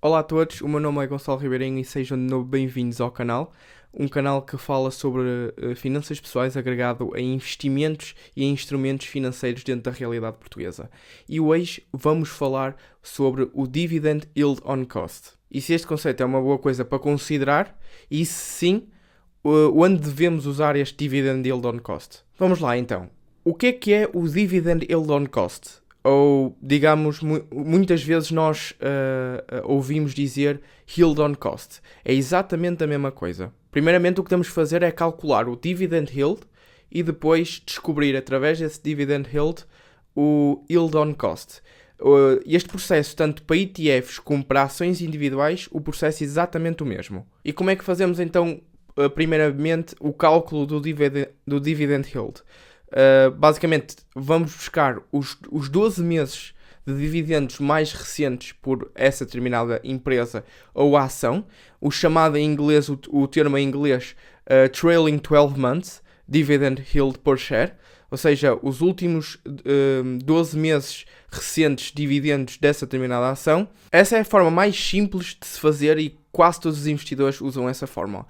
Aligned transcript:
Olá 0.00 0.20
a 0.20 0.22
todos, 0.22 0.60
o 0.60 0.68
meu 0.68 0.78
nome 0.78 1.02
é 1.02 1.08
Gonçalo 1.08 1.40
Ribeirinho 1.40 1.80
e 1.80 1.84
sejam 1.84 2.16
de 2.16 2.22
novo 2.22 2.44
bem-vindos 2.44 3.00
ao 3.00 3.10
canal. 3.10 3.52
Um 3.92 4.06
canal 4.06 4.42
que 4.42 4.56
fala 4.56 4.92
sobre 4.92 5.22
uh, 5.22 5.74
finanças 5.74 6.20
pessoais 6.20 6.56
agregado 6.56 7.10
a 7.16 7.20
investimentos 7.20 8.14
e 8.36 8.44
a 8.44 8.46
instrumentos 8.46 9.08
financeiros 9.08 9.64
dentro 9.64 9.90
da 9.90 9.98
realidade 9.98 10.36
portuguesa. 10.36 10.88
E 11.28 11.40
hoje 11.40 11.82
vamos 11.92 12.28
falar 12.28 12.76
sobre 13.02 13.50
o 13.52 13.66
Dividend 13.66 14.28
Yield 14.36 14.60
on 14.64 14.84
Cost. 14.84 15.30
E 15.50 15.60
se 15.60 15.72
este 15.72 15.88
conceito 15.88 16.22
é 16.22 16.26
uma 16.26 16.40
boa 16.40 16.60
coisa 16.60 16.84
para 16.84 17.00
considerar, 17.00 17.76
e 18.08 18.24
se 18.24 18.34
sim, 18.34 18.88
onde 19.42 19.98
devemos 19.98 20.46
usar 20.46 20.76
este 20.76 20.96
Dividend 20.96 21.44
Yield 21.44 21.66
on 21.66 21.80
Cost? 21.80 22.20
Vamos 22.38 22.60
lá 22.60 22.78
então. 22.78 23.10
O 23.44 23.52
que 23.52 23.66
é 23.66 23.72
que 23.72 23.92
é 23.92 24.08
o 24.14 24.28
Dividend 24.28 24.86
Yield 24.88 25.10
on 25.10 25.26
Cost? 25.26 25.82
Ou 26.04 26.56
digamos, 26.62 27.20
mu 27.20 27.42
muitas 27.52 28.02
vezes 28.02 28.30
nós 28.30 28.72
uh, 28.72 29.56
uh, 29.58 29.72
ouvimos 29.72 30.14
dizer 30.14 30.60
yield 30.96 31.20
on 31.20 31.34
cost. 31.34 31.80
É 32.04 32.12
exatamente 32.12 32.82
a 32.82 32.86
mesma 32.86 33.10
coisa. 33.10 33.52
Primeiramente, 33.70 34.20
o 34.20 34.24
que 34.24 34.30
temos 34.30 34.48
que 34.48 34.54
fazer 34.54 34.82
é 34.82 34.90
calcular 34.90 35.48
o 35.48 35.56
dividend 35.56 36.10
yield 36.16 36.40
e 36.90 37.02
depois 37.02 37.60
descobrir 37.64 38.16
através 38.16 38.58
desse 38.58 38.82
dividend 38.82 39.28
yield 39.32 39.64
o 40.16 40.64
yield 40.70 40.96
on 40.96 41.12
cost. 41.14 41.60
Uh, 42.00 42.40
este 42.46 42.68
processo, 42.68 43.16
tanto 43.16 43.42
para 43.42 43.56
ETFs 43.56 44.18
como 44.20 44.44
para 44.44 44.62
ações 44.62 45.02
individuais, 45.02 45.68
o 45.70 45.80
processo 45.80 46.22
é 46.22 46.26
exatamente 46.26 46.82
o 46.82 46.86
mesmo. 46.86 47.26
E 47.44 47.52
como 47.52 47.70
é 47.70 47.76
que 47.76 47.84
fazemos 47.84 48.20
então, 48.20 48.60
primeiramente, 49.14 49.94
o 50.00 50.12
cálculo 50.12 50.64
do 50.64 50.80
dividend, 50.80 51.28
do 51.46 51.60
dividend 51.60 52.08
yield? 52.14 52.42
Uh, 52.88 53.30
basicamente, 53.32 53.96
vamos 54.14 54.52
buscar 54.52 54.98
os, 55.12 55.36
os 55.50 55.68
12 55.68 56.02
meses 56.02 56.54
de 56.86 56.98
dividendos 56.98 57.58
mais 57.58 57.92
recentes 57.92 58.52
por 58.52 58.90
essa 58.94 59.24
determinada 59.24 59.80
empresa 59.84 60.44
ou 60.72 60.96
ação, 60.96 61.44
o 61.80 61.90
chamado 61.90 62.36
em 62.38 62.44
inglês, 62.44 62.88
o, 62.88 62.98
o 63.10 63.28
termo 63.28 63.58
em 63.58 63.66
inglês 63.66 64.16
uh, 64.46 64.68
Trailing 64.70 65.18
12 65.18 65.58
Months 65.58 66.02
Dividend 66.26 66.82
Yield 66.94 67.18
per 67.18 67.36
Share, 67.36 67.72
ou 68.10 68.16
seja, 68.16 68.58
os 68.62 68.80
últimos 68.80 69.34
uh, 69.46 70.18
12 70.24 70.56
meses 70.56 71.04
recentes 71.30 71.92
dividendos 71.94 72.56
dessa 72.56 72.86
determinada 72.86 73.28
ação. 73.28 73.68
Essa 73.92 74.16
é 74.16 74.20
a 74.20 74.24
forma 74.24 74.50
mais 74.50 74.76
simples 74.82 75.36
de 75.38 75.46
se 75.46 75.60
fazer 75.60 75.98
e 75.98 76.18
quase 76.32 76.60
todos 76.60 76.78
os 76.78 76.86
investidores 76.86 77.40
usam 77.40 77.68
essa 77.68 77.86
forma. 77.86 78.26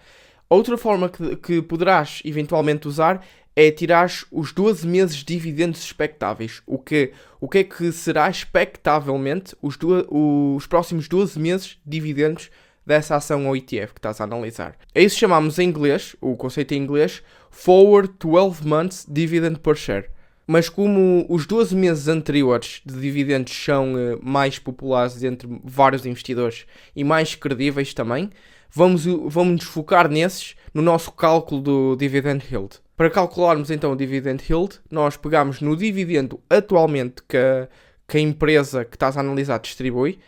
Outra 0.49 0.77
forma 0.79 1.09
que, 1.09 1.37
que 1.37 1.63
poderás 1.63 2.23
eventualmente 2.25 2.89
usar 2.89 3.25
é 3.61 3.73
tirar 3.73 4.09
os 4.31 4.53
12 4.53 4.87
meses 4.87 5.17
de 5.17 5.25
dividendos 5.25 5.83
expectáveis. 5.83 6.63
O 6.65 6.79
que, 6.79 7.11
o 7.41 7.49
que 7.49 7.59
é 7.59 7.65
que 7.65 7.91
será 7.91 8.31
expectavelmente 8.31 9.57
os, 9.61 9.77
do, 9.77 10.07
os 10.55 10.65
próximos 10.69 11.09
12 11.09 11.41
meses 11.41 11.67
de 11.85 11.99
dividendos 11.99 12.53
dessa 12.87 13.17
ação 13.17 13.49
ou 13.49 13.57
ETF 13.57 13.95
que 13.95 13.99
estás 13.99 14.21
a 14.21 14.25
analisar. 14.25 14.77
É 14.95 15.03
isso 15.03 15.19
chamamos 15.19 15.59
em 15.59 15.69
inglês, 15.69 16.15
o 16.21 16.37
conceito 16.37 16.73
em 16.73 16.81
inglês, 16.81 17.21
Forward 17.51 18.13
12 18.21 18.65
Months 18.65 19.05
Dividend 19.09 19.59
per 19.59 19.75
Share. 19.75 20.09
Mas 20.47 20.69
como 20.69 21.27
os 21.29 21.45
12 21.45 21.75
meses 21.75 22.07
anteriores 22.07 22.81
de 22.87 22.95
dividendos 23.01 23.53
são 23.53 23.95
uh, 23.95 24.21
mais 24.23 24.61
populares 24.61 25.21
entre 25.25 25.49
vários 25.65 26.07
investidores 26.07 26.65
e 26.95 27.03
mais 27.03 27.35
credíveis 27.35 27.93
também, 27.93 28.31
vamos, 28.71 29.05
vamos 29.05 29.55
nos 29.55 29.65
focar 29.65 30.09
nesses 30.09 30.55
no 30.73 30.81
nosso 30.81 31.11
cálculo 31.11 31.61
do 31.61 31.97
dividend 31.97 32.45
yield. 32.49 32.79
Para 32.99 33.11
calcularmos 33.11 33.71
então 33.71 33.93
o 33.93 33.97
dividend 33.97 34.43
yield, 34.51 34.81
nós 34.91 35.17
pegamos 35.17 35.61
no 35.61 35.77
dividendo 35.77 36.41
atualmente 36.51 37.23
que 37.29 37.37
a, 37.37 37.69
que 38.09 38.19
a 38.19 38.21
empresa 38.21 38.85
que 38.85 38.97
estás 38.97 39.17
a 39.17 39.21
analisar 39.21 39.61
distribui 39.61 40.19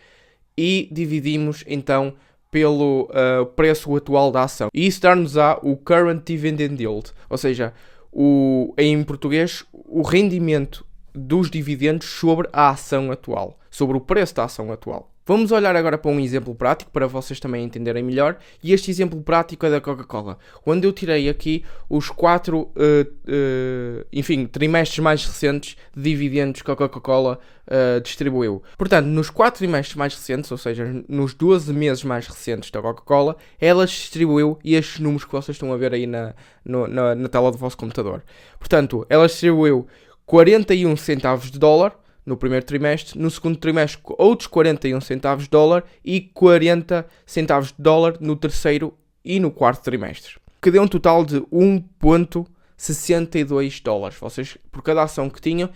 e 0.56 0.88
dividimos 0.92 1.64
então 1.66 2.14
pelo 2.48 3.10
uh, 3.10 3.44
preço 3.56 3.96
atual 3.96 4.30
da 4.30 4.44
ação. 4.44 4.68
E 4.72 4.86
isso 4.86 5.00
dar-nos-á 5.00 5.58
o 5.64 5.76
current 5.76 6.22
dividend 6.24 6.80
yield, 6.80 7.10
ou 7.28 7.36
seja, 7.36 7.74
o, 8.12 8.72
em 8.78 9.02
português, 9.02 9.64
o 9.72 10.02
rendimento 10.02 10.86
dos 11.12 11.50
dividendos 11.50 12.06
sobre 12.06 12.48
a 12.52 12.68
ação 12.70 13.10
atual, 13.10 13.58
sobre 13.68 13.96
o 13.96 14.00
preço 14.00 14.36
da 14.36 14.44
ação 14.44 14.70
atual. 14.70 15.10
Vamos 15.30 15.52
olhar 15.52 15.76
agora 15.76 15.96
para 15.96 16.10
um 16.10 16.18
exemplo 16.18 16.56
prático 16.56 16.90
para 16.90 17.06
vocês 17.06 17.38
também 17.38 17.62
entenderem 17.62 18.02
melhor. 18.02 18.36
E 18.60 18.72
este 18.72 18.90
exemplo 18.90 19.22
prático 19.22 19.64
é 19.64 19.70
da 19.70 19.80
Coca-Cola, 19.80 20.36
onde 20.66 20.88
eu 20.88 20.92
tirei 20.92 21.28
aqui 21.28 21.64
os 21.88 22.10
quatro, 22.10 22.62
uh, 22.62 22.72
uh, 22.74 24.04
enfim, 24.12 24.44
trimestres 24.44 24.98
mais 24.98 25.24
recentes 25.24 25.76
de 25.96 26.02
dividendos 26.02 26.62
que 26.62 26.70
a 26.72 26.74
Coca-Cola 26.74 27.38
uh, 27.68 28.00
distribuiu. 28.00 28.60
Portanto, 28.76 29.06
nos 29.06 29.30
quatro 29.30 29.58
trimestres 29.58 29.94
mais 29.94 30.16
recentes, 30.16 30.50
ou 30.50 30.58
seja, 30.58 30.84
nos 31.08 31.32
12 31.32 31.72
meses 31.72 32.02
mais 32.02 32.26
recentes 32.26 32.68
da 32.72 32.82
Coca-Cola, 32.82 33.36
ela 33.60 33.86
distribuiu 33.86 34.58
estes 34.64 34.98
números 34.98 35.24
que 35.24 35.30
vocês 35.30 35.54
estão 35.54 35.72
a 35.72 35.76
ver 35.76 35.94
aí 35.94 36.08
na, 36.08 36.34
no, 36.64 36.88
na, 36.88 37.14
na 37.14 37.28
tela 37.28 37.52
do 37.52 37.56
vosso 37.56 37.76
computador. 37.76 38.24
Portanto, 38.58 39.06
ela 39.08 39.28
distribuiu 39.28 39.86
41 40.26 40.96
centavos 40.96 41.52
de 41.52 41.58
dólar 41.60 41.99
no 42.30 42.36
primeiro 42.36 42.64
trimestre, 42.64 43.18
no 43.18 43.28
segundo 43.28 43.58
trimestre 43.58 44.00
outros 44.16 44.46
41 44.46 45.00
centavos 45.00 45.42
de 45.44 45.50
dólar 45.50 45.82
e 46.04 46.20
40 46.20 47.04
centavos 47.26 47.72
de 47.72 47.82
dólar 47.82 48.18
no 48.20 48.36
terceiro 48.36 48.96
e 49.24 49.40
no 49.40 49.50
quarto 49.50 49.82
trimestre. 49.82 50.36
Que 50.62 50.70
deu 50.70 50.82
um 50.82 50.88
total 50.88 51.24
de 51.24 51.40
1.62 51.40 53.82
dólares. 53.82 54.16
Vocês, 54.18 54.56
por 54.70 54.82
cada 54.82 55.02
ação 55.02 55.28
que 55.28 55.40
tinham, 55.40 55.68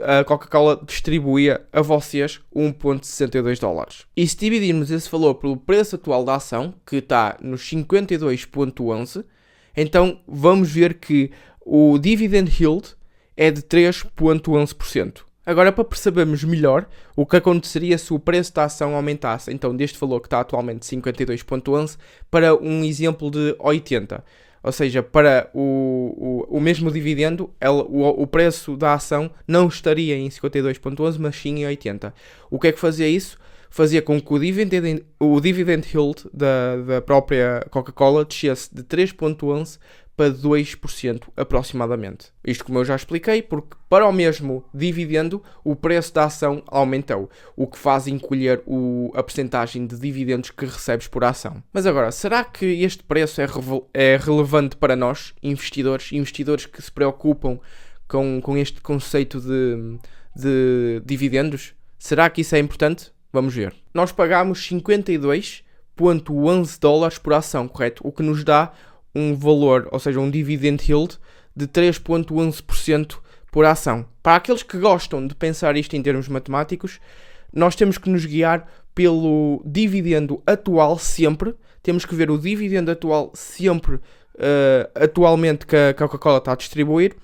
a 0.00 0.22
Coca-Cola 0.22 0.80
distribuía 0.86 1.66
a 1.72 1.82
vocês 1.82 2.40
1.62 2.54 3.58
dólares. 3.58 4.06
E 4.16 4.28
se 4.28 4.36
dividirmos 4.36 4.92
esse 4.92 5.10
valor 5.10 5.34
pelo 5.34 5.56
preço 5.56 5.96
atual 5.96 6.24
da 6.24 6.36
ação, 6.36 6.72
que 6.86 6.96
está 6.96 7.36
nos 7.42 7.62
52.11, 7.62 9.24
então 9.76 10.20
vamos 10.28 10.70
ver 10.70 10.94
que 10.94 11.32
o 11.60 11.98
dividend 11.98 12.48
yield 12.48 12.94
é 13.36 13.50
de 13.50 13.62
3.11%. 13.62 15.28
Agora, 15.50 15.72
para 15.72 15.82
percebermos 15.82 16.44
melhor 16.44 16.86
o 17.16 17.26
que 17.26 17.36
aconteceria 17.36 17.98
se 17.98 18.14
o 18.14 18.20
preço 18.20 18.54
da 18.54 18.66
ação 18.66 18.94
aumentasse, 18.94 19.52
então 19.52 19.74
deste 19.74 19.98
valor 19.98 20.20
que 20.20 20.28
está 20.28 20.38
atualmente 20.38 20.86
52.11 20.86 21.98
para 22.30 22.54
um 22.54 22.84
exemplo 22.84 23.28
de 23.32 23.56
80. 23.58 24.24
Ou 24.62 24.70
seja, 24.70 25.02
para 25.02 25.50
o, 25.52 26.46
o, 26.48 26.58
o 26.58 26.60
mesmo 26.60 26.88
dividendo, 26.88 27.50
ela, 27.60 27.82
o, 27.82 28.22
o 28.22 28.26
preço 28.28 28.76
da 28.76 28.94
ação 28.94 29.28
não 29.44 29.66
estaria 29.66 30.16
em 30.16 30.28
52.11, 30.28 31.16
mas 31.18 31.34
sim 31.34 31.56
em 31.56 31.66
80. 31.66 32.14
O 32.48 32.56
que 32.56 32.68
é 32.68 32.72
que 32.72 32.78
fazia 32.78 33.08
isso? 33.08 33.36
Fazia 33.68 34.00
com 34.00 34.20
que 34.20 34.32
o 34.32 34.38
dividend, 34.38 35.04
o 35.18 35.40
dividend 35.40 35.84
yield 35.92 36.28
da, 36.32 36.76
da 36.76 37.02
própria 37.02 37.66
Coca-Cola 37.70 38.24
descesse 38.24 38.72
de 38.72 38.84
3.11 38.84 39.80
para 40.20 40.30
2% 40.30 41.28
aproximadamente. 41.34 42.26
Isto 42.44 42.66
como 42.66 42.78
eu 42.78 42.84
já 42.84 42.94
expliquei, 42.94 43.40
porque 43.40 43.74
para 43.88 44.06
o 44.06 44.12
mesmo 44.12 44.62
dividendo 44.74 45.42
o 45.64 45.74
preço 45.74 46.12
da 46.12 46.24
ação 46.24 46.62
aumentou, 46.66 47.30
o 47.56 47.66
que 47.66 47.78
faz 47.78 48.06
encolher 48.06 48.62
o, 48.66 49.10
a 49.14 49.22
percentagem 49.22 49.86
de 49.86 49.98
dividendos 49.98 50.50
que 50.50 50.66
recebes 50.66 51.08
por 51.08 51.24
ação. 51.24 51.62
Mas 51.72 51.86
agora, 51.86 52.12
será 52.12 52.44
que 52.44 52.66
este 52.82 53.02
preço 53.02 53.40
é, 53.40 53.46
é 53.94 54.18
relevante 54.18 54.76
para 54.76 54.94
nós, 54.94 55.32
investidores, 55.42 56.12
investidores 56.12 56.66
que 56.66 56.82
se 56.82 56.92
preocupam 56.92 57.58
com, 58.06 58.42
com 58.42 58.58
este 58.58 58.82
conceito 58.82 59.40
de, 59.40 59.96
de 60.36 61.00
dividendos? 61.02 61.72
Será 61.98 62.28
que 62.28 62.42
isso 62.42 62.54
é 62.54 62.58
importante? 62.58 63.10
Vamos 63.32 63.54
ver. 63.54 63.74
Nós 63.94 64.12
pagamos 64.12 64.68
52,11 64.68 66.78
dólares 66.78 67.16
por 67.16 67.32
ação, 67.32 67.66
correto? 67.66 68.06
O 68.06 68.12
que 68.12 68.22
nos 68.22 68.44
dá 68.44 68.70
um 69.14 69.34
valor, 69.34 69.88
ou 69.90 69.98
seja, 69.98 70.20
um 70.20 70.30
dividend 70.30 70.82
yield 70.86 71.18
de 71.54 71.66
3.11% 71.66 73.18
por 73.50 73.64
ação. 73.64 74.06
Para 74.22 74.36
aqueles 74.36 74.62
que 74.62 74.78
gostam 74.78 75.26
de 75.26 75.34
pensar 75.34 75.76
isto 75.76 75.96
em 75.96 76.02
termos 76.02 76.28
matemáticos, 76.28 77.00
nós 77.52 77.74
temos 77.74 77.98
que 77.98 78.08
nos 78.08 78.24
guiar 78.24 78.66
pelo 78.94 79.62
dividendo 79.64 80.42
atual 80.46 80.98
sempre. 80.98 81.54
Temos 81.82 82.04
que 82.04 82.14
ver 82.14 82.30
o 82.30 82.38
dividendo 82.38 82.90
atual 82.90 83.32
sempre, 83.34 83.94
uh, 83.94 84.00
atualmente, 84.94 85.66
que 85.66 85.76
a 85.76 85.94
Coca-Cola 85.94 86.38
está 86.38 86.52
a 86.52 86.56
distribuir, 86.56 87.16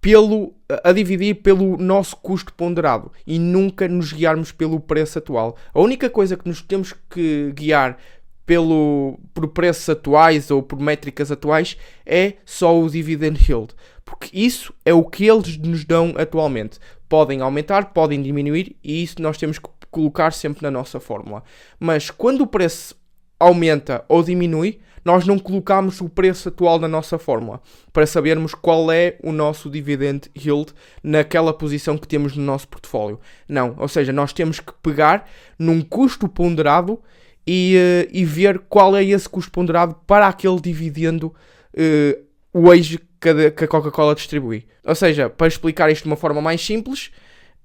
pelo, 0.00 0.54
a 0.84 0.92
dividir 0.92 1.36
pelo 1.36 1.76
nosso 1.76 2.16
custo 2.16 2.52
ponderado 2.52 3.10
e 3.26 3.38
nunca 3.38 3.88
nos 3.88 4.12
guiarmos 4.12 4.52
pelo 4.52 4.78
preço 4.78 5.18
atual. 5.18 5.56
A 5.74 5.80
única 5.80 6.08
coisa 6.08 6.36
que 6.36 6.48
nos 6.48 6.62
temos 6.62 6.94
que 7.10 7.50
guiar 7.52 7.98
pelo, 8.46 9.18
por 9.34 9.48
preços 9.48 9.88
atuais 9.88 10.50
ou 10.50 10.62
por 10.62 10.80
métricas 10.80 11.32
atuais 11.32 11.76
é 12.06 12.34
só 12.46 12.78
o 12.80 12.88
dividend 12.88 13.38
yield. 13.46 13.74
Porque 14.04 14.30
isso 14.32 14.72
é 14.84 14.94
o 14.94 15.04
que 15.04 15.26
eles 15.26 15.58
nos 15.58 15.84
dão 15.84 16.14
atualmente. 16.16 16.78
Podem 17.08 17.40
aumentar, 17.40 17.92
podem 17.92 18.22
diminuir 18.22 18.76
e 18.82 19.02
isso 19.02 19.20
nós 19.20 19.36
temos 19.36 19.58
que 19.58 19.68
colocar 19.90 20.32
sempre 20.32 20.62
na 20.62 20.70
nossa 20.70 21.00
fórmula. 21.00 21.42
Mas 21.78 22.08
quando 22.08 22.42
o 22.42 22.46
preço 22.46 22.94
aumenta 23.38 24.04
ou 24.08 24.22
diminui, 24.22 24.78
nós 25.04 25.24
não 25.24 25.38
colocamos 25.38 26.00
o 26.00 26.08
preço 26.08 26.48
atual 26.48 26.80
na 26.80 26.88
nossa 26.88 27.16
fórmula 27.16 27.60
para 27.92 28.06
sabermos 28.06 28.54
qual 28.54 28.90
é 28.90 29.16
o 29.22 29.30
nosso 29.30 29.70
dividend 29.70 30.28
yield 30.36 30.72
naquela 31.02 31.52
posição 31.54 31.96
que 31.96 32.08
temos 32.08 32.36
no 32.36 32.42
nosso 32.42 32.66
portfólio. 32.66 33.20
Não, 33.48 33.76
ou 33.78 33.86
seja, 33.86 34.12
nós 34.12 34.32
temos 34.32 34.58
que 34.58 34.72
pegar 34.82 35.28
num 35.56 35.80
custo 35.80 36.28
ponderado 36.28 37.00
e, 37.46 37.76
uh, 37.76 38.10
e 38.12 38.24
ver 38.24 38.58
qual 38.68 38.96
é 38.96 39.04
esse 39.04 39.28
custo 39.28 39.52
ponderado 39.52 39.94
para 40.06 40.26
aquele 40.26 40.60
dividendo 40.60 41.34
uh, 41.74 42.24
hoje 42.52 43.00
que 43.20 43.64
a 43.64 43.68
Coca-Cola 43.68 44.14
distribui. 44.14 44.66
Ou 44.84 44.94
seja, 44.94 45.30
para 45.30 45.46
explicar 45.46 45.90
isto 45.90 46.04
de 46.04 46.08
uma 46.08 46.16
forma 46.16 46.40
mais 46.40 46.60
simples, 46.64 47.10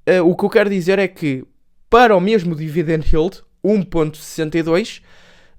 uh, 0.07 0.27
o 0.27 0.35
que 0.35 0.45
eu 0.45 0.49
quero 0.49 0.69
dizer 0.69 0.99
é 0.99 1.07
que 1.07 1.43
para 1.89 2.15
o 2.15 2.21
mesmo 2.21 2.55
dividend 2.55 3.05
yield, 3.11 3.41
1.62, 3.63 5.01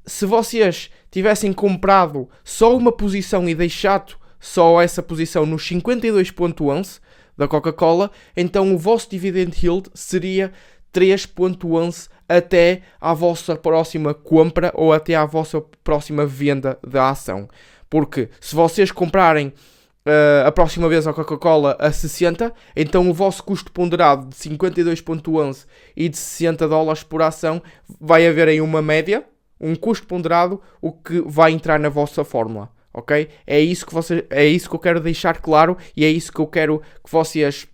se 0.04 0.26
vocês 0.26 0.90
tivessem 1.10 1.52
comprado 1.52 2.28
só 2.42 2.76
uma 2.76 2.90
posição 2.90 3.48
e 3.48 3.54
deixado 3.54 4.16
só 4.40 4.80
essa 4.80 5.02
posição 5.02 5.46
nos 5.46 5.62
52.11 5.62 7.00
da 7.36 7.46
Coca-Cola, 7.46 8.10
então 8.36 8.74
o 8.74 8.78
vosso 8.78 9.10
dividend 9.10 9.54
yield 9.62 9.90
seria 9.94 10.52
3.11 10.92 12.08
até 12.28 12.82
à 13.00 13.12
vossa 13.14 13.56
próxima 13.56 14.14
compra 14.14 14.72
ou 14.74 14.92
até 14.92 15.14
à 15.14 15.24
vossa 15.24 15.62
próxima 15.82 16.24
venda 16.26 16.78
da 16.86 17.10
ação. 17.10 17.48
Porque 17.88 18.30
se 18.40 18.54
vocês 18.54 18.90
comprarem 18.90 19.48
uh, 19.48 20.46
a 20.46 20.52
próxima 20.52 20.88
vez 20.88 21.06
a 21.06 21.12
Coca-Cola 21.12 21.76
a 21.78 21.92
60, 21.92 22.52
então 22.76 23.08
o 23.08 23.14
vosso 23.14 23.42
custo 23.42 23.70
ponderado 23.70 24.28
de 24.28 24.36
52.11 24.36 25.66
e 25.96 26.08
de 26.08 26.16
60 26.16 26.68
dólares 26.68 27.02
por 27.02 27.22
ação 27.22 27.62
vai 28.00 28.26
haver 28.26 28.48
aí 28.48 28.60
uma 28.60 28.82
média, 28.82 29.24
um 29.60 29.74
custo 29.74 30.06
ponderado, 30.06 30.60
o 30.80 30.92
que 30.92 31.20
vai 31.26 31.52
entrar 31.52 31.78
na 31.78 31.88
vossa 31.88 32.24
fórmula. 32.24 32.70
Ok? 32.94 33.28
É 33.46 33.58
isso 33.58 33.86
que 33.86 33.94
você, 33.94 34.26
é 34.28 34.44
isso 34.44 34.68
que 34.68 34.74
eu 34.74 34.80
quero 34.80 35.00
deixar 35.00 35.40
claro 35.40 35.78
e 35.96 36.04
é 36.04 36.10
isso 36.10 36.30
que 36.30 36.40
eu 36.40 36.46
quero 36.46 36.82
que 37.02 37.10
vocês 37.10 37.66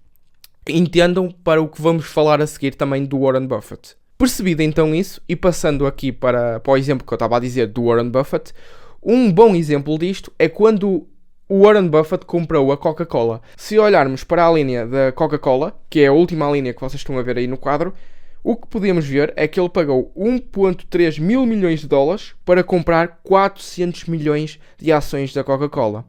entendam 0.69 1.31
para 1.31 1.61
o 1.61 1.69
que 1.69 1.83
vamos 1.83 2.07
falar 2.07 2.41
a 2.41 2.47
seguir 2.47 2.75
também 2.75 3.05
do 3.05 3.21
Warren 3.21 3.47
Buffett. 3.47 3.98
Percebido 4.19 4.63
então 4.63 4.93
isso, 4.93 5.23
e 5.29 5.37
passando 5.37 5.87
aqui 5.87 6.11
para, 6.11 6.59
para 6.59 6.73
o 6.73 6.77
exemplo 6.77 7.07
que 7.07 7.13
eu 7.13 7.15
estava 7.15 7.37
a 7.37 7.41
dizer 7.41 7.69
do 7.69 7.85
Warren 7.85 8.11
Buffett, 8.11 8.53
um 9.01 9.31
bom 9.31 9.55
exemplo 9.55 9.97
disto 9.97 10.33
é 10.37 10.49
quando 10.49 11.07
o 11.49 11.63
Warren 11.63 11.87
Buffett 11.87 12.27
comprou 12.27 12.73
a 12.73 12.77
Coca-Cola. 12.77 13.41
Se 13.57 13.79
olharmos 13.79 14.25
para 14.25 14.45
a 14.45 14.51
linha 14.51 14.85
da 14.85 15.13
Coca-Cola, 15.13 15.81
que 15.89 16.01
é 16.01 16.09
a 16.09 16.13
última 16.13 16.51
linha 16.51 16.75
que 16.75 16.81
vocês 16.81 17.01
estão 17.01 17.17
a 17.17 17.23
ver 17.23 17.39
aí 17.39 17.47
no 17.47 17.57
quadro, 17.57 17.95
o 18.43 18.57
que 18.57 18.67
podemos 18.67 19.07
ver 19.07 19.33
é 19.37 19.47
que 19.47 19.61
ele 19.61 19.69
pagou 19.69 20.13
1.3 20.17 21.21
mil 21.21 21.47
milhões 21.47 21.79
de 21.79 21.87
dólares 21.87 22.35
para 22.45 22.65
comprar 22.65 23.21
400 23.23 24.07
milhões 24.07 24.59
de 24.77 24.91
ações 24.91 25.33
da 25.33 25.45
Coca-Cola. 25.45 26.05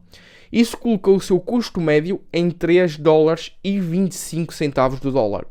Isso 0.52 0.76
colocou 0.76 1.16
o 1.16 1.22
seu 1.22 1.40
custo 1.40 1.80
médio 1.80 2.20
em 2.34 2.50
3 2.50 2.98
dólares 2.98 3.52
e 3.64 3.80
25 3.80 4.52
centavos 4.52 5.00
do 5.00 5.12
dólar. 5.12 5.46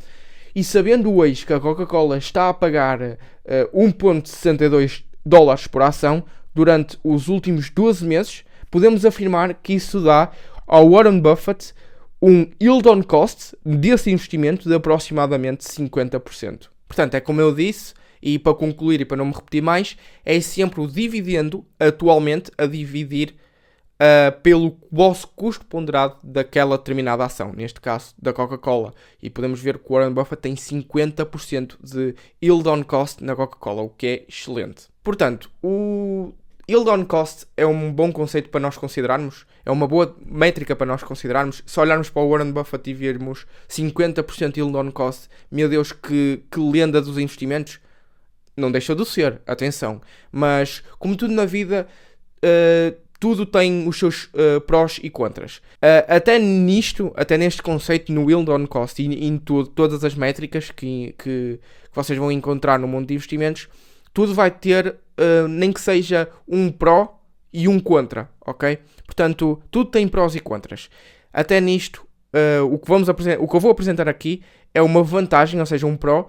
E 0.59 0.65
sabendo 0.65 1.15
hoje 1.15 1.47
que 1.47 1.53
a 1.53 1.61
Coca-Cola 1.61 2.19
está 2.19 2.49
a 2.49 2.53
pagar 2.53 3.01
uh, 3.01 3.17
eh, 3.45 3.69
1.62 3.73 5.05
dólares 5.25 5.69
por 5.69 5.83
ação 5.83 6.25
durante 6.53 6.99
os 7.05 7.29
últimos 7.29 7.71
12 7.71 8.05
meses, 8.05 8.45
podemos 8.69 9.05
afirmar 9.05 9.55
que 9.55 9.75
isso 9.75 10.01
dá 10.01 10.33
ao 10.67 10.91
Warren 10.91 11.21
Buffett 11.21 11.73
um 12.21 12.51
yield 12.61 12.89
on 12.89 13.05
cost 13.05 13.57
desse 13.65 14.11
investimento 14.11 14.69
de 14.69 14.75
aproximadamente 14.75 15.65
50%. 15.65 16.67
Portanto, 16.89 17.15
é 17.15 17.21
como 17.21 17.41
eu 17.41 17.55
disse, 17.55 17.95
e 18.21 18.37
para 18.37 18.53
concluir 18.53 19.01
e 19.01 19.05
para 19.05 19.19
não 19.19 19.27
me 19.27 19.35
repetir 19.35 19.63
mais, 19.63 19.97
é 20.25 20.41
sempre 20.41 20.81
o 20.81 20.89
dividendo 20.89 21.65
atualmente 21.79 22.51
a 22.59 22.67
dividir 22.67 23.37
uh, 24.01 24.41
pelo 24.41 24.77
vosso 24.91 25.29
custo 25.29 25.65
ponderado 25.67 26.17
daquela 26.23 26.79
determinada 26.79 27.25
ação, 27.25 27.53
neste 27.53 27.81
caso 27.81 28.15
da 28.21 28.33
Coca-Cola. 28.33 28.95
E 29.23 29.29
podemos 29.29 29.61
ver 29.61 29.79
que 29.79 29.91
o 29.91 29.95
Warren 29.95 30.13
Buffett 30.13 30.43
tem 30.43 30.55
50% 30.55 31.77
de 31.83 32.15
yield 32.43 32.69
on 32.69 32.83
cost 32.83 33.23
na 33.23 33.35
Coca-Cola, 33.35 33.83
o 33.83 33.91
que 33.91 34.07
é 34.07 34.25
excelente. 34.29 34.87
Portanto, 35.03 35.51
o 35.63 36.33
Yield 36.71 36.91
on 36.91 37.07
cost 37.07 37.47
é 37.57 37.65
um 37.65 37.91
bom 37.91 38.13
conceito 38.13 38.51
para 38.51 38.61
nós 38.61 38.77
considerarmos, 38.77 39.47
é 39.65 39.71
uma 39.71 39.89
boa 39.89 40.15
métrica 40.27 40.77
para 40.77 40.87
nós 40.87 41.03
considerarmos. 41.03 41.63
Se 41.65 41.81
olharmos 41.81 42.11
para 42.11 42.21
o 42.21 42.29
Warren 42.29 42.53
Buffett 42.53 42.91
e 42.91 42.93
virmos 42.93 43.47
50% 43.71 44.59
yield 44.59 44.77
on 44.77 44.91
cost, 44.91 45.31
meu 45.51 45.67
Deus, 45.67 45.93
que, 45.93 46.43
que 46.51 46.61
lenda 46.61 47.01
dos 47.01 47.17
investimentos. 47.17 47.81
Não 48.55 48.71
deixa 48.71 48.95
de 48.95 49.03
ser, 49.07 49.41
atenção. 49.47 50.03
Mas, 50.31 50.83
como 50.99 51.17
tudo 51.17 51.33
na 51.33 51.47
vida, 51.47 51.89
uh, 52.45 52.95
tudo 53.19 53.45
tem 53.45 53.89
os 53.89 53.99
seus 53.99 54.25
uh, 54.27 54.61
prós 54.67 55.01
e 55.03 55.11
contras. 55.11 55.57
Uh, 55.57 56.07
até 56.09 56.39
nisto, 56.39 57.13
até 57.17 57.37
neste 57.37 57.63
conceito, 57.63 58.13
no 58.13 58.31
yield 58.31 58.51
on 58.51 58.67
cost 58.67 59.03
e 59.03 59.27
em 59.27 59.39
todas 59.39 60.05
as 60.05 60.15
métricas 60.15 60.71
que, 60.71 61.15
que, 61.19 61.59
que 61.59 61.95
vocês 61.95 62.19
vão 62.19 62.31
encontrar 62.31 62.79
no 62.79 62.87
mundo 62.87 63.09
de 63.09 63.15
investimentos, 63.15 63.69
tudo 64.15 64.35
vai 64.35 64.51
ter, 64.51 64.97
uh, 65.19 65.49
nem 65.49 65.73
que 65.73 65.81
seja 65.81 66.29
um 66.47 66.71
pró 66.71 67.21
e 67.53 67.67
um 67.67 67.81
contra, 67.81 68.29
ok? 68.47 68.79
Portanto, 69.05 69.61
tudo 69.71 69.91
tem 69.91 70.07
prós 70.07 70.35
e 70.35 70.41
contras. 70.41 70.89
Até 71.33 71.61
nisto, 71.61 72.07
o, 72.71 72.79
que 72.79 72.89
vamos 72.89 73.09
o 73.09 73.15
que 73.15 73.57
eu 73.57 73.61
vou 73.61 73.71
apresentar 73.71 74.07
aqui 74.07 74.43
é 74.75 74.83
uma 74.83 75.03
vantagem, 75.03 75.59
ou 75.59 75.65
seja, 75.65 75.87
um 75.87 75.97
pró, 75.97 76.27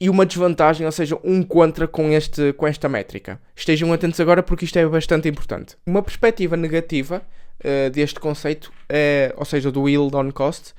e 0.00 0.10
uma 0.10 0.26
desvantagem, 0.26 0.84
ou 0.84 0.92
seja, 0.92 1.18
um 1.22 1.42
contra 1.42 1.86
com, 1.86 2.10
este, 2.10 2.52
com 2.54 2.66
esta 2.66 2.88
métrica. 2.88 3.40
Estejam 3.54 3.92
atentos 3.92 4.18
agora 4.20 4.42
porque 4.42 4.64
isto 4.64 4.78
é 4.78 4.86
bastante 4.86 5.28
importante. 5.28 5.76
Uma 5.86 6.02
perspectiva 6.02 6.56
negativa 6.56 7.22
uh, 7.60 7.90
deste 7.90 8.18
conceito, 8.18 8.72
é, 8.88 9.32
ou 9.36 9.44
seja, 9.44 9.70
do 9.70 9.88
yield 9.88 10.14
on 10.14 10.30
cost, 10.30 10.74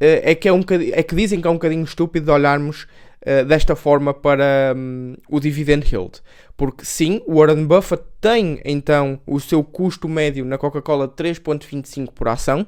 é, 0.00 0.34
que 0.34 0.46
é, 0.46 0.52
um, 0.52 0.60
é 0.92 1.02
que 1.02 1.14
dizem 1.16 1.40
que 1.40 1.46
é 1.48 1.50
um 1.50 1.54
bocadinho 1.54 1.82
estúpido 1.82 2.32
olharmos 2.32 2.86
eh, 3.20 3.44
desta 3.44 3.74
forma 3.74 4.14
para 4.14 4.72
um, 4.76 5.16
o 5.28 5.40
dividend 5.40 5.84
yield. 5.92 6.20
Porque 6.56 6.84
sim, 6.84 7.20
o 7.26 7.38
Warren 7.38 7.66
Buffett 7.66 8.04
tem 8.20 8.60
então 8.64 9.20
o 9.26 9.40
seu 9.40 9.62
custo 9.64 10.08
médio 10.08 10.44
na 10.44 10.56
Coca-Cola 10.56 11.08
de 11.08 11.14
3.25 11.14 12.12
por 12.12 12.28
ação 12.28 12.64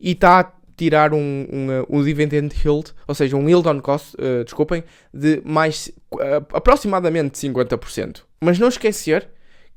e 0.00 0.10
está 0.10 0.52
tirar 0.76 1.14
um, 1.14 1.46
um, 1.50 1.70
eh, 1.70 1.84
um, 1.88 2.04
dividend 2.04 2.54
yield, 2.64 2.92
ou 3.06 3.14
seja, 3.14 3.36
um 3.36 3.48
yield 3.48 3.68
on 3.68 3.80
cost, 3.80 4.16
uh, 4.16 4.42
desculpem, 4.44 4.82
de 5.12 5.40
mais 5.44 5.90
uh, 6.12 6.44
aproximadamente 6.52 7.38
50%. 7.38 8.22
Mas 8.40 8.58
não 8.58 8.68
esquecer 8.68 9.28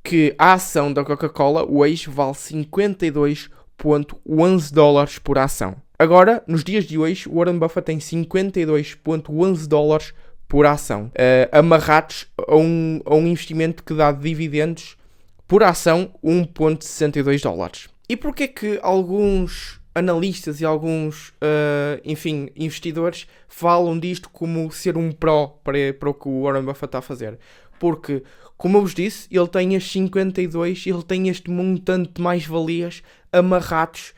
que 0.04 0.34
a 0.38 0.54
ação 0.54 0.92
da 0.92 1.04
Coca-Cola 1.04 1.66
hoje 1.69 2.10
vale 2.10 2.34
52.11 2.34 4.74
dólares 4.74 5.19
por 5.19 5.38
ação. 5.38 5.75
Agora, 5.98 6.44
nos 6.48 6.63
dias 6.63 6.86
de 6.86 6.98
hoje, 6.98 7.28
o 7.28 7.36
Warren 7.36 7.60
Buffett 7.60 7.86
tem 7.86 7.98
52,11 7.98 9.68
dólares 9.68 10.13
por 10.48 10.66
ação, 10.66 11.06
uh, 11.06 11.50
amarrados 11.52 12.28
a 12.48 12.56
um, 12.56 13.02
a 13.06 13.16
um 13.16 13.28
investimento 13.28 13.84
que 13.84 13.94
dá 13.94 14.12
dividendos 14.12 14.98
por 15.47 15.64
ação 15.64 16.12
1,62 16.23 17.42
dólares. 17.42 17.88
E 18.07 18.18
porquê 18.18 18.47
que 18.47 18.80
alguns 18.81 19.79
analistas 19.94 20.62
e 20.62 20.66
alguns, 20.66 21.30
uh, 21.30 22.00
enfim, 22.04 22.50
investidores 22.56 23.28
falam 23.48 24.00
disto 24.00 24.30
como 24.30 24.72
ser 24.72 24.98
um 24.98 25.12
pró 25.12 25.60
para, 25.64 25.94
para 26.00 26.10
o 26.10 26.14
que 26.14 26.28
o 26.28 26.44
Warren 26.44 26.64
Buffett 26.64 26.86
está 26.86 27.00
a 27.00 27.02
fazer? 27.02 27.38
Porque, 27.80 28.24
como 28.58 28.78
eu 28.78 28.81
vos 28.81 28.94
disse, 28.94 29.28
ele 29.31 29.48
tem 29.48 29.76
as 29.76 29.90
52, 29.90 30.86
ele 30.86 31.04
tem 31.04 31.30
este 31.30 31.50
montante 31.50 32.12
de 32.16 32.22
mais-valias 32.22 33.02
amarrados 33.31 34.14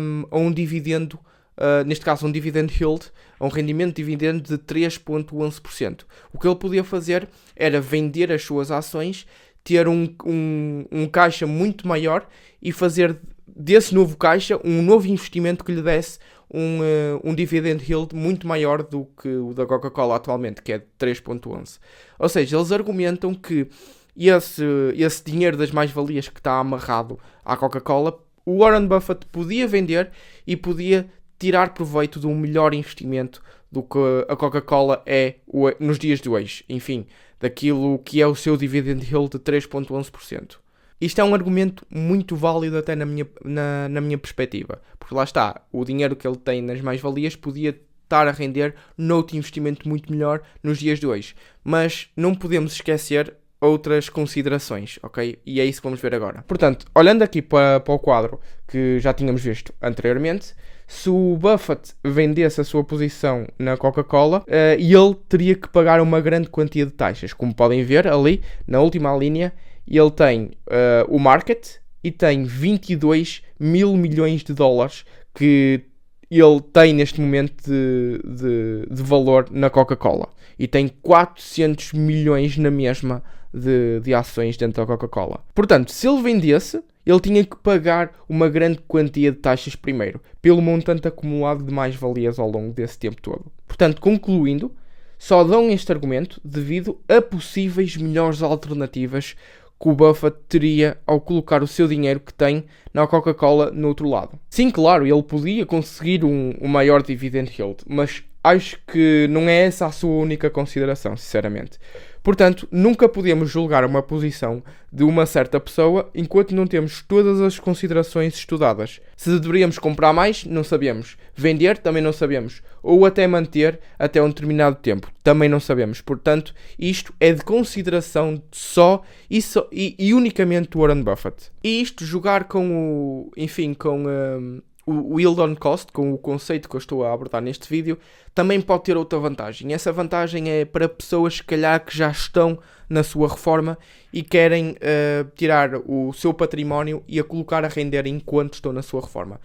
um, 0.00 0.24
a 0.30 0.38
um 0.38 0.50
dividendo, 0.50 1.18
uh, 1.56 1.84
neste 1.86 2.04
caso 2.04 2.26
um 2.26 2.32
dividend 2.32 2.72
yield, 2.80 3.10
a 3.38 3.46
um 3.46 3.48
rendimento 3.48 3.96
de 3.96 4.02
dividendo 4.02 4.42
de 4.42 4.58
3,11%. 4.58 6.02
O 6.32 6.38
que 6.38 6.46
ele 6.46 6.56
podia 6.56 6.82
fazer 6.82 7.28
era 7.54 7.80
vender 7.80 8.32
as 8.32 8.42
suas 8.42 8.70
ações, 8.70 9.26
ter 9.62 9.86
um, 9.86 10.12
um, 10.24 10.86
um 10.90 11.06
caixa 11.06 11.46
muito 11.46 11.86
maior 11.86 12.26
e 12.60 12.72
fazer 12.72 13.18
desse 13.46 13.94
novo 13.94 14.16
caixa 14.16 14.58
um 14.64 14.82
novo 14.82 15.06
investimento 15.08 15.64
que 15.64 15.72
lhe 15.72 15.82
desse 15.82 16.18
um, 16.52 16.80
uh, 16.80 17.20
um 17.24 17.34
dividend 17.34 17.82
yield 17.88 18.14
muito 18.14 18.46
maior 18.46 18.82
do 18.82 19.06
que 19.20 19.28
o 19.28 19.54
da 19.54 19.64
Coca-Cola 19.66 20.16
atualmente, 20.16 20.62
que 20.62 20.72
é 20.72 20.78
de 20.78 20.86
3.11. 20.98 21.78
Ou 22.18 22.28
seja, 22.28 22.56
eles 22.56 22.70
argumentam 22.70 23.34
que 23.34 23.68
esse, 24.16 24.64
esse 24.94 25.24
dinheiro 25.24 25.56
das 25.56 25.70
mais-valias 25.70 26.28
que 26.28 26.38
está 26.38 26.58
amarrado 26.58 27.18
à 27.44 27.56
Coca-Cola 27.56 28.18
o 28.44 28.58
Warren 28.58 28.86
Buffett 28.86 29.26
podia 29.26 29.66
vender 29.66 30.10
e 30.46 30.56
podia 30.56 31.08
tirar 31.38 31.74
proveito 31.74 32.20
de 32.20 32.26
um 32.26 32.36
melhor 32.36 32.74
investimento 32.74 33.42
do 33.70 33.82
que 33.82 33.98
a 34.28 34.36
Coca-Cola 34.36 35.02
é 35.06 35.36
nos 35.80 35.98
dias 35.98 36.20
de 36.20 36.28
hoje. 36.28 36.64
Enfim, 36.68 37.06
daquilo 37.40 37.98
que 38.00 38.20
é 38.20 38.26
o 38.26 38.34
seu 38.34 38.56
dividend 38.56 39.04
yield 39.04 39.30
de 39.30 39.38
3,11%. 39.38 40.56
Isto 41.02 41.20
é 41.20 41.24
um 41.24 41.34
argumento 41.34 41.84
muito 41.90 42.36
válido 42.36 42.78
até 42.78 42.94
na 42.94 43.04
minha, 43.04 43.26
na, 43.44 43.88
na 43.88 44.00
minha 44.00 44.16
perspectiva. 44.16 44.80
Porque 45.00 45.12
lá 45.12 45.24
está, 45.24 45.60
o 45.72 45.84
dinheiro 45.84 46.14
que 46.14 46.24
ele 46.24 46.36
tem 46.36 46.62
nas 46.62 46.80
mais-valias 46.80 47.34
podia 47.34 47.76
estar 48.04 48.28
a 48.28 48.30
render 48.30 48.76
noutro 48.96 49.36
investimento 49.36 49.88
muito 49.88 50.12
melhor 50.12 50.42
nos 50.62 50.78
dias 50.78 51.00
de 51.00 51.06
hoje. 51.08 51.34
Mas 51.64 52.08
não 52.16 52.36
podemos 52.36 52.74
esquecer 52.74 53.34
outras 53.60 54.08
considerações, 54.08 55.00
ok? 55.02 55.40
E 55.44 55.60
é 55.60 55.64
isso 55.64 55.80
que 55.80 55.88
vamos 55.88 56.00
ver 56.00 56.14
agora. 56.14 56.44
Portanto, 56.46 56.86
olhando 56.94 57.22
aqui 57.22 57.42
para, 57.42 57.80
para 57.80 57.94
o 57.94 57.98
quadro 57.98 58.40
que 58.68 59.00
já 59.00 59.12
tínhamos 59.12 59.42
visto 59.42 59.74
anteriormente, 59.82 60.54
se 60.86 61.10
o 61.10 61.36
Buffett 61.36 61.94
vendesse 62.04 62.60
a 62.60 62.64
sua 62.64 62.84
posição 62.84 63.44
na 63.58 63.76
Coca-Cola, 63.76 64.44
uh, 64.46 64.78
ele 64.78 65.16
teria 65.28 65.56
que 65.56 65.68
pagar 65.68 66.00
uma 66.00 66.20
grande 66.20 66.48
quantia 66.48 66.86
de 66.86 66.92
taxas. 66.92 67.32
Como 67.32 67.52
podem 67.52 67.82
ver 67.82 68.06
ali, 68.06 68.40
na 68.68 68.80
última 68.80 69.16
linha, 69.16 69.52
ele 69.86 70.10
tem 70.10 70.52
uh, 70.66 71.08
o 71.08 71.18
market 71.18 71.76
e 72.02 72.10
tem 72.10 72.44
22 72.44 73.42
mil 73.58 73.96
milhões 73.96 74.42
de 74.42 74.52
dólares 74.52 75.04
que 75.34 75.82
ele 76.30 76.60
tem 76.72 76.94
neste 76.94 77.20
momento 77.20 77.62
de, 77.64 78.20
de, 78.24 78.86
de 78.90 79.02
valor 79.02 79.48
na 79.50 79.68
Coca-Cola. 79.68 80.28
E 80.58 80.66
tem 80.66 80.88
400 80.88 81.92
milhões 81.92 82.56
na 82.56 82.70
mesma 82.70 83.22
de, 83.52 84.00
de 84.00 84.14
ações 84.14 84.56
dentro 84.56 84.82
da 84.82 84.86
Coca-Cola. 84.86 85.44
Portanto, 85.54 85.92
se 85.92 86.08
ele 86.08 86.22
vendesse, 86.22 86.82
ele 87.04 87.20
tinha 87.20 87.44
que 87.44 87.56
pagar 87.56 88.12
uma 88.28 88.48
grande 88.48 88.78
quantia 88.88 89.30
de 89.30 89.38
taxas 89.38 89.76
primeiro, 89.76 90.20
pelo 90.40 90.62
montante 90.62 91.06
acumulado 91.06 91.64
de 91.64 91.72
mais-valias 91.72 92.38
ao 92.38 92.50
longo 92.50 92.72
desse 92.72 92.98
tempo 92.98 93.20
todo. 93.20 93.44
Portanto, 93.66 94.00
concluindo, 94.00 94.72
só 95.18 95.44
dão 95.44 95.70
este 95.70 95.92
argumento 95.92 96.40
devido 96.44 96.98
a 97.08 97.20
possíveis 97.20 97.96
melhores 97.96 98.42
alternativas 98.42 99.36
que 99.82 99.88
o 99.88 99.94
Buffett 99.94 100.36
teria 100.48 100.96
ao 101.04 101.20
colocar 101.20 101.60
o 101.60 101.66
seu 101.66 101.88
dinheiro 101.88 102.20
que 102.20 102.32
tem 102.32 102.64
na 102.94 103.04
Coca-Cola 103.04 103.72
no 103.72 103.88
outro 103.88 104.08
lado. 104.08 104.38
Sim, 104.48 104.70
claro, 104.70 105.04
ele 105.04 105.22
podia 105.24 105.66
conseguir 105.66 106.24
um, 106.24 106.54
um 106.60 106.68
maior 106.68 107.02
dividend 107.02 107.50
yield, 107.58 107.78
mas 107.88 108.22
acho 108.42 108.78
que 108.86 109.26
não 109.30 109.48
é 109.48 109.66
essa 109.66 109.86
a 109.86 109.92
sua 109.92 110.22
única 110.22 110.50
consideração, 110.50 111.16
sinceramente. 111.16 111.78
Portanto, 112.22 112.68
nunca 112.70 113.08
podemos 113.08 113.50
julgar 113.50 113.84
uma 113.84 114.00
posição 114.00 114.62
de 114.92 115.02
uma 115.02 115.26
certa 115.26 115.58
pessoa 115.58 116.08
enquanto 116.14 116.54
não 116.54 116.68
temos 116.68 117.02
todas 117.02 117.40
as 117.40 117.58
considerações 117.58 118.34
estudadas. 118.34 119.00
Se 119.16 119.40
deveríamos 119.40 119.76
comprar 119.78 120.12
mais, 120.12 120.44
não 120.44 120.62
sabemos. 120.62 121.16
Vender, 121.34 121.78
também 121.78 122.02
não 122.02 122.12
sabemos. 122.12 122.62
Ou 122.80 123.04
até 123.04 123.26
manter 123.26 123.80
até 123.98 124.22
um 124.22 124.28
determinado 124.28 124.76
tempo, 124.76 125.10
também 125.22 125.48
não 125.48 125.58
sabemos. 125.58 126.00
Portanto, 126.00 126.54
isto 126.78 127.12
é 127.18 127.32
de 127.32 127.42
consideração 127.42 128.40
só 128.52 129.02
e, 129.28 129.42
só, 129.42 129.68
e, 129.72 129.96
e 129.98 130.14
unicamente 130.14 130.78
Warren 130.78 131.02
Buffett. 131.02 131.50
E 131.64 131.82
isto, 131.82 132.04
jogar 132.04 132.44
com 132.44 132.70
o. 132.72 133.32
Enfim, 133.36 133.74
com. 133.74 134.06
Um, 134.06 134.62
o 134.84 135.20
yield 135.20 135.40
on 135.40 135.54
cost, 135.54 135.92
com 135.92 136.12
o 136.12 136.18
conceito 136.18 136.68
que 136.68 136.74
eu 136.74 136.78
estou 136.78 137.04
a 137.04 137.12
abordar 137.12 137.40
neste 137.40 137.68
vídeo, 137.68 137.98
também 138.34 138.60
pode 138.60 138.84
ter 138.84 138.96
outra 138.96 139.18
vantagem. 139.18 139.72
Essa 139.72 139.92
vantagem 139.92 140.50
é 140.50 140.64
para 140.64 140.88
pessoas, 140.88 141.36
se 141.36 141.44
calhar, 141.44 141.84
que 141.84 141.96
já 141.96 142.10
estão 142.10 142.58
na 142.88 143.02
sua 143.02 143.28
reforma 143.28 143.78
e 144.12 144.22
querem 144.22 144.72
uh, 144.72 145.30
tirar 145.36 145.76
o 145.86 146.12
seu 146.12 146.34
património 146.34 147.02
e 147.06 147.20
a 147.20 147.24
colocar 147.24 147.64
a 147.64 147.68
render 147.68 148.06
enquanto 148.06 148.54
estão 148.54 148.72
na 148.72 148.82
sua 148.82 149.00
reforma. 149.00 149.40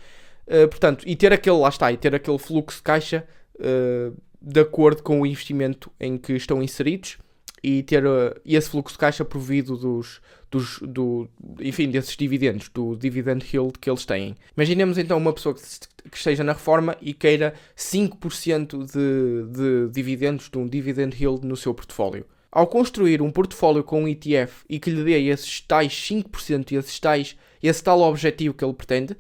Uh, 0.48 0.68
portanto, 0.68 1.04
e 1.06 1.16
ter 1.16 1.32
aquele, 1.32 1.58
lá 1.58 1.70
está, 1.70 1.92
e 1.92 1.98
ter 1.98 2.16
aquele 2.16 2.40
fluxo 2.40 2.78
de 2.78 2.84
caixa 2.84 3.28
uh, 3.56 4.16
de 4.42 4.60
acordo 4.60 5.04
com 5.04 5.22
o 5.22 5.26
investimento 5.26 5.92
em 6.00 6.18
que 6.18 6.34
estão 6.34 6.64
inseridos 6.64 7.18
e 7.68 7.84
ter 7.84 8.06
uh, 8.06 8.34
esse 8.46 8.70
fluxo 8.70 8.94
de 8.94 9.00
caixa 9.00 9.26
provido 9.26 9.76
dos, 9.76 10.22
dos 10.50 10.80
do, 10.80 11.28
enfim, 11.60 11.90
desses 11.90 12.16
dividendos, 12.16 12.70
do 12.70 12.96
dividend 12.96 13.46
yield 13.54 13.78
que 13.78 13.90
eles 13.90 14.06
têm. 14.06 14.36
Imaginemos 14.56 14.98
então 14.98 15.18
uma 15.18 15.34
pessoa 15.34 15.54
que, 15.54 15.62
que 16.10 16.16
esteja 16.16 16.46
na 16.46 16.54
reforma 16.54 16.96
e 17.02 17.14
queira 17.14 17.54
5% 17.76 18.86
de, 18.86 19.52
de 19.52 19.92
dividendos, 19.92 20.50
de 20.50 20.58
um 20.58 20.66
dividend 20.66 21.14
yield 21.22 21.46
no 21.46 21.58
seu 21.58 21.74
portfólio. 21.74 22.26
Ao 22.50 22.66
construir 22.66 23.22
um 23.22 23.30
portfólio 23.30 23.84
com 23.84 24.04
um 24.04 24.08
ETF 24.08 24.64
e 24.70 24.80
que 24.80 24.90
lhe 24.90 25.04
dê 25.04 25.22
esses 25.28 25.60
tais 25.60 25.92
5% 25.92 26.72
e 26.72 26.76
esses 26.76 26.98
tais, 27.02 27.36
esse 27.62 27.84
tal 27.84 28.00
objetivo 28.00 28.54
que 28.54 28.64
ele 28.64 28.74
pretende, 28.74 29.18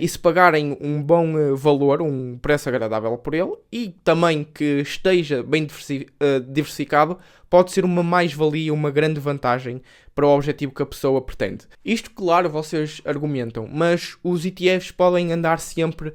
e 0.00 0.08
se 0.08 0.18
pagarem 0.18 0.76
um 0.80 1.02
bom 1.02 1.34
uh, 1.34 1.54
valor, 1.54 2.00
um 2.00 2.38
preço 2.38 2.68
agradável 2.68 3.16
por 3.18 3.34
ele 3.34 3.52
e 3.70 3.94
também 4.02 4.42
que 4.42 4.80
esteja 4.80 5.42
bem 5.42 5.64
uh, 5.64 6.40
diversificado, 6.40 7.18
pode 7.50 7.72
ser 7.72 7.84
uma 7.84 8.02
mais-valia, 8.02 8.72
uma 8.72 8.90
grande 8.90 9.20
vantagem 9.20 9.82
para 10.14 10.26
o 10.26 10.34
objetivo 10.34 10.72
que 10.72 10.82
a 10.82 10.86
pessoa 10.86 11.20
pretende. 11.20 11.66
Isto, 11.84 12.10
claro, 12.10 12.48
vocês 12.48 13.02
argumentam, 13.04 13.68
mas 13.70 14.16
os 14.24 14.46
ETFs 14.46 14.90
podem 14.90 15.30
andar 15.30 15.60
sempre 15.60 16.12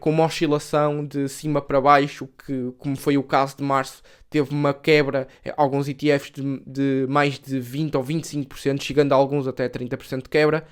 com 0.00 0.10
uma 0.10 0.24
oscilação 0.24 1.06
de 1.06 1.28
cima 1.28 1.62
para 1.62 1.80
baixo, 1.80 2.28
que, 2.44 2.72
como 2.76 2.96
foi 2.96 3.16
o 3.16 3.22
caso 3.22 3.56
de 3.56 3.62
março, 3.62 4.02
teve 4.28 4.52
uma 4.52 4.74
quebra, 4.74 5.28
alguns 5.56 5.88
ETFs 5.88 6.32
de, 6.32 6.60
de 6.66 7.06
mais 7.08 7.38
de 7.38 7.60
20 7.60 7.96
ou 7.96 8.04
25%, 8.04 8.82
chegando 8.82 9.12
a 9.12 9.16
alguns 9.16 9.46
até 9.46 9.68
30% 9.68 10.24
de 10.24 10.28
quebra. 10.28 10.66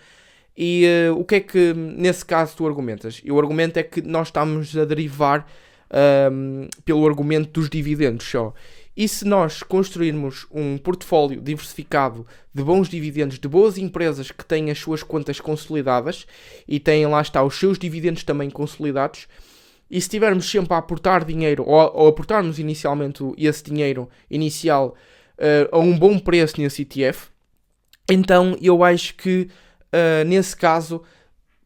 E 0.57 0.85
uh, 1.11 1.19
o 1.19 1.25
que 1.25 1.37
é 1.37 1.41
que 1.41 1.73
nesse 1.75 2.25
caso 2.25 2.57
tu 2.57 2.67
argumentas? 2.67 3.21
E 3.25 3.33
o 3.33 3.39
argumento 3.39 3.79
é 3.79 3.83
que 3.83 4.03
nós 4.03 4.29
estamos 4.29 4.77
a 4.77 4.85
derivar 4.85 5.47
um, 6.31 6.69
pelo 6.85 7.07
argumento 7.07 7.61
dos 7.61 7.69
dividendos 7.69 8.27
só. 8.27 8.53
E 8.95 9.09
se 9.09 9.25
nós 9.25 9.63
construirmos 9.63 10.47
um 10.51 10.77
portfólio 10.77 11.41
diversificado 11.41 12.27
de 12.53 12.63
bons 12.63 12.89
dividendos, 12.89 13.39
de 13.39 13.49
boas 13.49 13.79
empresas 13.79 14.31
que 14.31 14.45
têm 14.45 14.71
as 14.71 14.79
suas 14.79 15.03
contas 15.03 15.41
consolidadas 15.41 16.27
e 16.69 16.79
têm 16.79 17.07
lá 17.07 17.23
está 17.23 17.43
os 17.43 17.59
seus 17.59 17.79
dividendos 17.79 18.23
também 18.23 18.51
consolidados, 18.51 19.27
e 19.91 19.95
se 20.01 20.07
estivermos 20.07 20.51
sempre 20.51 20.75
a 20.75 20.79
aportar 20.79 21.25
dinheiro 21.25 21.65
ou, 21.67 21.79
ou 21.95 22.09
aportarmos 22.09 22.59
inicialmente 22.59 23.23
esse 23.39 23.65
dinheiro 23.65 24.09
inicial 24.31 24.95
uh, 25.39 25.75
a 25.75 25.79
um 25.79 25.99
bom 25.99 26.19
preço 26.19 26.61
nesse 26.61 26.83
ETF, 26.83 27.29
então 28.11 28.57
eu 28.61 28.85
acho 28.85 29.15
que 29.15 29.49
uh, 29.93 30.25
nesse 30.27 30.57
caso, 30.57 31.03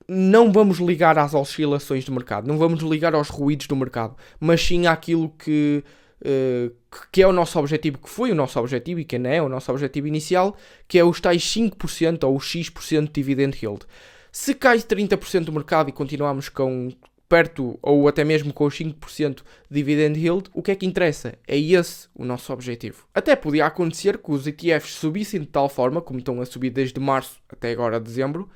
não 0.09 0.53
vamos 0.53 0.79
ligar 0.79 1.19
às 1.19 1.35
oscilações 1.35 2.05
do 2.05 2.13
mercado, 2.13 2.47
não 2.47 2.59
vamos 2.59 2.83
ligar 2.83 3.15
aos 3.15 3.29
ruídos 3.29 3.67
do 3.67 3.77
mercado, 3.77 4.17
mas 4.39 4.61
sim 4.61 4.87
àquilo 4.87 5.31
que, 5.31 5.83
uh, 6.21 6.75
que 7.11 7.23
é 7.23 7.27
o 7.27 7.33
nosso 7.33 7.59
objetivo, 7.59 7.99
que 7.99 8.09
foi 8.09 8.31
o 8.31 8.35
nosso 8.35 8.59
objetivo 8.59 9.01
e 9.01 9.05
que 9.05 9.19
não 9.19 9.31
é 9.31 9.43
o 9.43 9.49
nosso 9.49 9.71
objetivo 9.73 10.07
inicial, 10.07 10.57
que 10.87 10.99
é 10.99 11.05
os 11.05 11.21
tais 11.21 11.43
5% 11.43 12.25
ou 12.25 12.37
os 12.37 12.45
X% 12.45 13.07
de 13.07 13.13
dividend 13.13 13.59
yield. 13.61 13.85
Se 14.31 14.55
cai 14.55 14.79
30% 14.79 15.45
do 15.45 15.53
mercado 15.53 15.89
e 15.89 15.93
continuamos 15.93 16.49
com 16.49 16.91
perto 17.29 17.79
ou 17.83 18.07
até 18.09 18.25
mesmo 18.25 18.53
com 18.53 18.67
os 18.67 18.75
5% 18.79 19.37
de 19.37 19.43
dividend 19.71 20.19
yield, 20.19 20.51
o 20.55 20.63
que 20.63 20.71
é 20.71 20.75
que 20.75 20.87
interessa? 20.87 21.35
É 21.47 21.59
esse 21.59 22.09
o 22.15 22.25
nosso 22.25 22.53
objetivo. 22.53 23.05
Até 23.15 23.35
podia 23.35 23.67
acontecer 23.67 24.19
que 24.19 24.31
os 24.31 24.47
ETFs 24.47 24.95
subissem 24.95 25.41
de 25.41 25.47
tal 25.47 25.69
forma, 25.69 26.01
como 26.01 26.19
estão 26.19 26.41
a 26.41 26.47
subir 26.47 26.71
desde 26.71 27.01
março 27.01 27.41
até 27.49 27.71
agora 27.71 28.01
dezembro, 28.01 28.49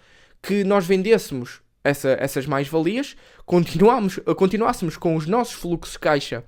que 0.42 0.64
nós 0.64 0.86
vendêssemos 0.86 1.60
essa, 1.82 2.10
essas 2.20 2.46
mais-valias, 2.46 3.16
continuássemos 3.46 4.96
com 4.96 5.16
os 5.16 5.26
nossos 5.26 5.54
fluxos 5.54 5.96
caixa 5.96 6.44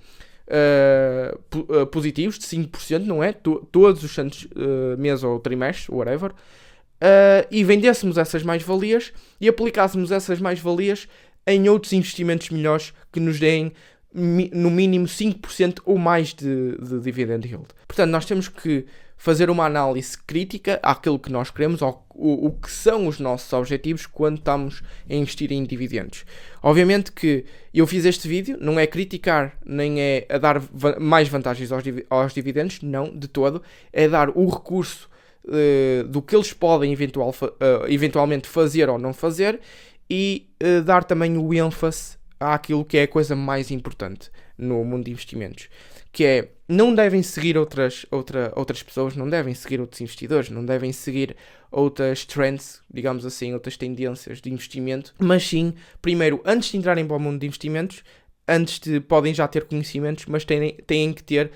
uh, 0.48 1.86
positivos 1.86 2.38
de 2.38 2.44
5%, 2.46 3.04
não 3.04 3.22
é? 3.22 3.32
todos 3.32 4.04
os 4.04 4.14
santos 4.14 4.44
uh, 4.44 4.98
meses 4.98 5.24
ou 5.24 5.38
trimestres, 5.38 5.88
whatever. 5.88 6.32
Uh, 6.32 7.42
e 7.50 7.64
vendêssemos 7.64 8.16
essas 8.16 8.44
mais-valias 8.44 9.12
e 9.40 9.48
aplicássemos 9.48 10.12
essas 10.12 10.40
mais-valias 10.40 11.08
em 11.46 11.68
outros 11.68 11.92
investimentos 11.92 12.50
melhores 12.50 12.92
que 13.12 13.20
nos 13.20 13.38
deem 13.38 13.72
no 14.14 14.70
mínimo 14.70 15.06
5% 15.06 15.80
ou 15.86 15.96
mais 15.96 16.34
de, 16.34 16.76
de 16.76 17.00
dividend 17.00 17.46
yield. 17.46 17.68
Portanto, 17.88 18.10
nós 18.10 18.26
temos 18.26 18.48
que 18.48 18.84
fazer 19.22 19.48
uma 19.48 19.64
análise 19.64 20.18
crítica 20.18 20.80
àquilo 20.82 21.16
que 21.16 21.30
nós 21.30 21.48
queremos, 21.48 21.80
ao, 21.80 22.04
o, 22.10 22.48
o, 22.48 22.50
que 22.50 22.68
são 22.68 23.06
os 23.06 23.20
nossos 23.20 23.52
objetivos 23.52 24.04
quando 24.04 24.38
estamos 24.38 24.82
a 25.08 25.14
investir 25.14 25.52
em 25.52 25.64
dividendos. 25.64 26.24
Obviamente 26.60 27.12
que 27.12 27.44
eu 27.72 27.86
fiz 27.86 28.04
este 28.04 28.26
vídeo, 28.26 28.58
não 28.60 28.80
é 28.80 28.86
criticar 28.86 29.56
nem 29.64 30.00
é 30.00 30.26
a 30.28 30.38
dar 30.38 30.60
mais 30.98 31.28
vantagens 31.28 31.70
aos, 31.70 31.84
aos, 32.10 32.34
dividendos, 32.34 32.82
não, 32.82 33.16
de 33.16 33.28
todo, 33.28 33.62
é 33.92 34.08
dar 34.08 34.28
o 34.30 34.48
recurso 34.48 35.08
uh, 35.44 36.02
do 36.08 36.20
que 36.20 36.34
eles 36.34 36.52
podem 36.52 36.92
eventual, 36.92 37.30
uh, 37.30 37.86
eventualmente 37.88 38.48
fazer 38.48 38.90
ou 38.90 38.98
não 38.98 39.12
fazer 39.12 39.60
e 40.14 40.46
uh, 40.62 40.82
dar 40.82 41.04
também 41.04 41.38
o 41.38 41.54
ênfase 41.54 42.18
àquilo 42.38 42.84
que 42.84 42.98
é 42.98 43.04
a 43.04 43.08
coisa 43.08 43.34
mais 43.34 43.70
importante 43.70 44.30
no 44.58 44.84
mundo 44.84 45.06
de 45.06 45.10
investimentos, 45.10 45.70
que 46.12 46.22
é 46.22 46.50
não 46.68 46.94
devem 46.94 47.22
seguir 47.22 47.56
outras, 47.56 48.04
outra, 48.10 48.52
outras 48.54 48.82
pessoas, 48.82 49.16
não 49.16 49.26
devem 49.26 49.54
seguir 49.54 49.80
outros 49.80 50.02
investidores, 50.02 50.50
não 50.50 50.66
devem 50.66 50.92
seguir 50.92 51.34
outras 51.70 52.26
trends, 52.26 52.82
digamos 52.92 53.24
assim, 53.24 53.54
outras 53.54 53.78
tendências 53.78 54.42
de 54.42 54.52
investimento, 54.52 55.14
mas 55.18 55.48
sim, 55.48 55.72
primeiro, 56.02 56.42
antes 56.44 56.70
de 56.70 56.76
entrarem 56.76 57.06
para 57.06 57.16
o 57.16 57.20
mundo 57.20 57.40
de 57.40 57.46
investimentos, 57.46 58.04
antes 58.46 58.80
de 58.80 59.00
podem 59.00 59.32
já 59.32 59.48
ter 59.48 59.64
conhecimentos, 59.64 60.26
mas 60.26 60.44
têm, 60.44 60.76
têm 60.86 61.14
que 61.14 61.22
ter 61.22 61.46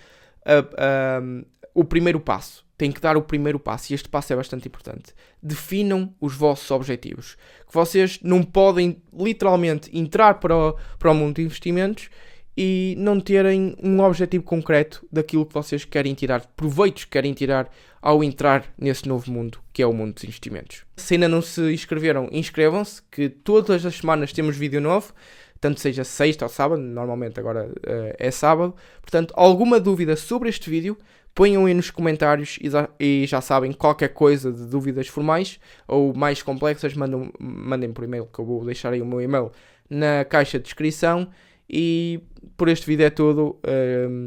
uh, 0.46 1.42
uh, 1.42 1.46
o 1.74 1.84
primeiro 1.84 2.18
passo 2.18 2.65
têm 2.76 2.92
que 2.92 3.00
dar 3.00 3.16
o 3.16 3.22
primeiro 3.22 3.58
passo 3.58 3.92
e 3.92 3.94
este 3.94 4.08
passo 4.08 4.32
é 4.32 4.36
bastante 4.36 4.68
importante. 4.68 5.14
Definam 5.42 6.14
os 6.20 6.34
vossos 6.34 6.70
objetivos. 6.70 7.36
Que 7.66 7.74
vocês 7.74 8.20
não 8.22 8.42
podem 8.42 9.02
literalmente 9.12 9.90
entrar 9.96 10.34
para 10.34 10.56
o, 10.56 10.76
para 10.98 11.10
o 11.10 11.14
mundo 11.14 11.36
de 11.36 11.42
investimentos 11.42 12.08
e 12.56 12.94
não 12.98 13.20
terem 13.20 13.76
um 13.82 14.00
objetivo 14.00 14.42
concreto 14.42 15.06
daquilo 15.12 15.44
que 15.44 15.52
vocês 15.52 15.84
querem 15.84 16.14
tirar, 16.14 16.46
proveitos 16.56 17.04
que 17.04 17.10
querem 17.10 17.34
tirar 17.34 17.70
ao 18.00 18.24
entrar 18.24 18.72
nesse 18.78 19.06
novo 19.06 19.30
mundo, 19.30 19.58
que 19.72 19.82
é 19.82 19.86
o 19.86 19.92
mundo 19.92 20.14
dos 20.14 20.24
investimentos. 20.24 20.84
Se 20.96 21.14
ainda 21.14 21.28
não 21.28 21.42
se 21.42 21.60
inscreveram, 21.72 22.28
inscrevam-se, 22.32 23.02
que 23.10 23.28
todas 23.28 23.84
as 23.84 23.96
semanas 23.96 24.32
temos 24.32 24.56
vídeo 24.56 24.80
novo, 24.80 25.12
tanto 25.60 25.80
seja 25.80 26.04
sexta 26.04 26.44
ou 26.44 26.48
sábado, 26.48 26.80
normalmente 26.80 27.38
agora 27.38 27.66
uh, 27.66 28.14
é 28.18 28.30
sábado. 28.30 28.74
Portanto, 29.02 29.34
alguma 29.36 29.80
dúvida 29.80 30.16
sobre 30.16 30.48
este 30.48 30.70
vídeo, 30.70 30.96
ponham 31.36 31.66
aí 31.66 31.74
nos 31.74 31.90
comentários 31.90 32.58
e 32.98 33.26
já, 33.26 33.40
sabem, 33.42 33.70
qualquer 33.70 34.08
coisa 34.08 34.50
de 34.50 34.64
dúvidas 34.64 35.06
formais 35.06 35.60
ou 35.86 36.14
mais 36.14 36.42
complexas, 36.42 36.94
mandem, 36.94 37.30
mandem 37.38 37.92
por 37.92 38.04
e-mail, 38.04 38.26
que 38.32 38.38
eu 38.38 38.44
vou 38.44 38.64
deixar 38.64 38.94
aí 38.94 39.02
o 39.02 39.06
meu 39.06 39.20
e-mail 39.20 39.52
na 39.88 40.24
caixa 40.24 40.58
de 40.58 40.64
descrição. 40.64 41.28
E 41.68 42.20
por 42.56 42.68
este 42.68 42.86
vídeo 42.86 43.04
é 43.04 43.10
tudo. 43.10 43.58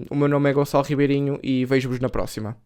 O 0.10 0.16
meu 0.16 0.28
nome 0.28 0.50
é 0.50 0.54
Gonçalo 0.54 0.84
Ribeirinho 0.84 1.40
e 1.42 1.66
vejo-vos 1.66 2.00
na 2.00 2.10
próxima. 2.10 2.56